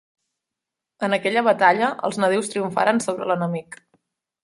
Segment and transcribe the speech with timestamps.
[1.09, 3.83] En aquella batalla els nadius triomfaren sobre l'enemic.